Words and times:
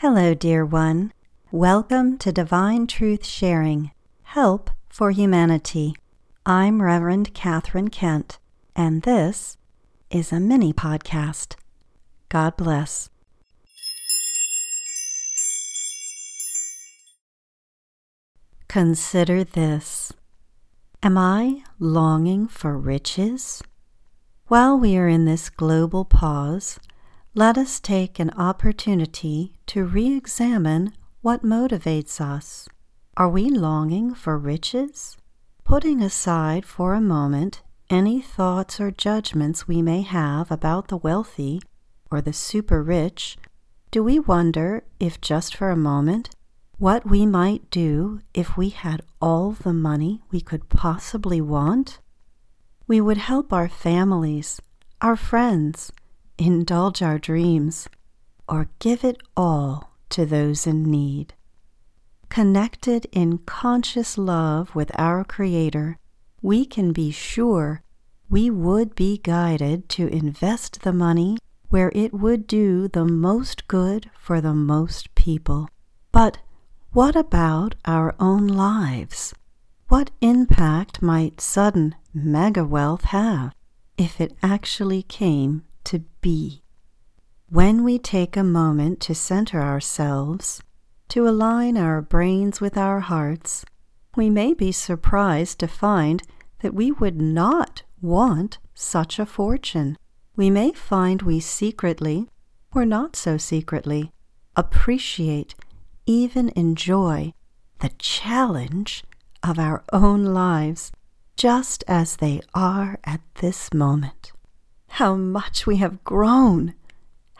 Hello, 0.00 0.32
dear 0.32 0.64
one. 0.64 1.12
Welcome 1.50 2.16
to 2.20 2.32
Divine 2.32 2.86
Truth 2.86 3.26
Sharing 3.26 3.90
Help 4.22 4.70
for 4.88 5.10
Humanity. 5.10 5.94
I'm 6.46 6.80
Reverend 6.80 7.34
Catherine 7.34 7.88
Kent, 7.88 8.38
and 8.74 9.02
this 9.02 9.58
is 10.10 10.32
a 10.32 10.40
mini 10.40 10.72
podcast. 10.72 11.56
God 12.30 12.56
bless. 12.56 13.10
Consider 18.68 19.44
this 19.44 20.14
Am 21.02 21.18
I 21.18 21.62
longing 21.78 22.48
for 22.48 22.78
riches? 22.78 23.62
While 24.46 24.78
we 24.78 24.96
are 24.96 25.08
in 25.08 25.26
this 25.26 25.50
global 25.50 26.06
pause, 26.06 26.80
let 27.34 27.56
us 27.56 27.78
take 27.78 28.18
an 28.18 28.30
opportunity 28.30 29.54
to 29.64 29.84
re 29.84 30.16
examine 30.16 30.92
what 31.20 31.44
motivates 31.44 32.20
us. 32.20 32.68
Are 33.16 33.28
we 33.28 33.48
longing 33.48 34.14
for 34.14 34.36
riches? 34.36 35.16
Putting 35.62 36.02
aside 36.02 36.66
for 36.66 36.92
a 36.92 37.00
moment 37.00 37.62
any 37.88 38.20
thoughts 38.20 38.80
or 38.80 38.90
judgments 38.90 39.68
we 39.68 39.80
may 39.80 40.02
have 40.02 40.50
about 40.50 40.88
the 40.88 40.96
wealthy 40.96 41.62
or 42.10 42.20
the 42.20 42.32
super 42.32 42.82
rich, 42.82 43.36
do 43.92 44.02
we 44.02 44.18
wonder 44.18 44.82
if 44.98 45.20
just 45.20 45.54
for 45.54 45.70
a 45.70 45.76
moment 45.76 46.30
what 46.78 47.08
we 47.08 47.26
might 47.26 47.70
do 47.70 48.20
if 48.34 48.56
we 48.56 48.70
had 48.70 49.02
all 49.20 49.52
the 49.52 49.72
money 49.72 50.20
we 50.32 50.40
could 50.40 50.68
possibly 50.68 51.40
want? 51.40 52.00
We 52.88 53.00
would 53.00 53.18
help 53.18 53.52
our 53.52 53.68
families, 53.68 54.60
our 55.00 55.14
friends, 55.14 55.92
indulge 56.40 57.02
our 57.02 57.18
dreams, 57.18 57.88
or 58.48 58.70
give 58.78 59.04
it 59.04 59.20
all 59.36 59.92
to 60.08 60.24
those 60.24 60.66
in 60.66 60.82
need. 60.82 61.34
Connected 62.28 63.06
in 63.12 63.38
conscious 63.38 64.16
love 64.16 64.74
with 64.74 64.90
our 64.98 65.24
Creator, 65.24 65.98
we 66.40 66.64
can 66.64 66.92
be 66.92 67.10
sure 67.10 67.82
we 68.28 68.48
would 68.48 68.94
be 68.94 69.18
guided 69.18 69.88
to 69.90 70.06
invest 70.08 70.82
the 70.82 70.92
money 70.92 71.36
where 71.68 71.92
it 71.94 72.14
would 72.14 72.46
do 72.46 72.88
the 72.88 73.04
most 73.04 73.68
good 73.68 74.10
for 74.18 74.40
the 74.40 74.54
most 74.54 75.14
people. 75.14 75.68
But 76.10 76.38
what 76.92 77.14
about 77.14 77.74
our 77.84 78.14
own 78.18 78.46
lives? 78.46 79.34
What 79.88 80.10
impact 80.20 81.02
might 81.02 81.40
sudden 81.40 81.94
mega 82.14 82.64
wealth 82.64 83.04
have 83.04 83.54
if 83.98 84.20
it 84.20 84.36
actually 84.42 85.02
came 85.02 85.64
be? 86.20 86.62
When 87.48 87.82
we 87.82 87.98
take 87.98 88.36
a 88.36 88.44
moment 88.44 89.00
to 89.00 89.14
center 89.14 89.60
ourselves, 89.60 90.62
to 91.08 91.28
align 91.28 91.76
our 91.76 92.00
brains 92.00 92.60
with 92.60 92.76
our 92.76 93.00
hearts, 93.00 93.64
we 94.16 94.30
may 94.30 94.54
be 94.54 94.72
surprised 94.72 95.58
to 95.58 95.68
find 95.68 96.22
that 96.60 96.74
we 96.74 96.92
would 96.92 97.20
not 97.20 97.82
want 98.00 98.58
such 98.74 99.18
a 99.18 99.26
fortune. 99.26 99.96
We 100.36 100.50
may 100.50 100.72
find 100.72 101.22
we 101.22 101.40
secretly, 101.40 102.28
or 102.72 102.84
not 102.84 103.16
so 103.16 103.36
secretly, 103.36 104.12
appreciate 104.56 105.54
even 106.06 106.50
enjoy 106.56 107.32
the 107.80 107.90
challenge 107.98 109.04
of 109.42 109.58
our 109.58 109.82
own 109.92 110.24
lives 110.24 110.92
just 111.36 111.82
as 111.88 112.16
they 112.16 112.40
are 112.54 112.98
at 113.04 113.20
this 113.36 113.72
moment. 113.72 114.19
How 115.00 115.16
much 115.16 115.66
we 115.66 115.78
have 115.78 116.04
grown! 116.04 116.74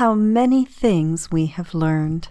How 0.00 0.14
many 0.14 0.64
things 0.64 1.30
we 1.30 1.44
have 1.48 1.74
learned! 1.74 2.28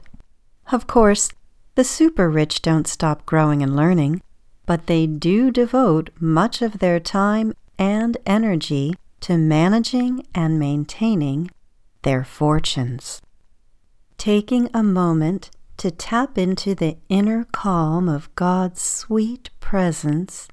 Of 0.72 0.88
course, 0.88 1.30
the 1.76 1.84
super 1.84 2.28
rich 2.28 2.64
don't 2.64 2.88
stop 2.88 3.28
growing 3.28 3.62
and 3.62 3.76
learning, 3.76 4.24
but 4.66 4.88
they 4.88 5.06
do 5.06 5.52
devote 5.52 6.10
much 6.20 6.64
of 6.64 6.80
their 6.80 7.00
time 7.00 7.54
and 7.78 8.18
energy 8.26 8.96
to 9.20 9.38
managing 9.38 10.26
and 10.34 10.58
maintaining 10.58 11.52
their 12.02 12.24
fortunes. 12.24 13.22
Taking 14.18 14.70
a 14.74 14.82
moment 14.82 15.52
to 15.78 15.92
tap 15.92 16.36
into 16.36 16.74
the 16.74 16.98
inner 17.10 17.46
calm 17.52 18.10
of 18.10 18.34
God's 18.34 18.82
sweet 18.82 19.52
presence, 19.60 20.48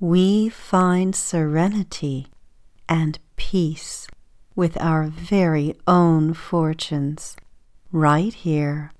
we 0.00 0.50
find 0.50 1.16
serenity 1.16 2.26
and 2.90 3.18
peace 3.36 4.06
with 4.54 4.80
our 4.80 5.04
very 5.04 5.74
own 5.86 6.34
fortunes 6.34 7.36
right 7.90 8.32
here, 8.32 8.90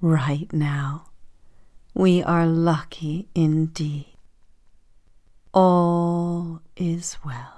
right 0.00 0.52
now. 0.52 1.06
We 1.94 2.22
are 2.22 2.46
lucky 2.46 3.28
indeed. 3.34 4.14
All 5.52 6.60
is 6.76 7.16
well. 7.24 7.57